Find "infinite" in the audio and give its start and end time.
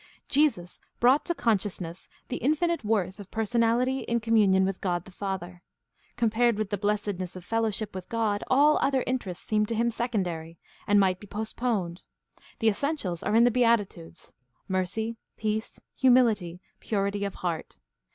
2.37-2.83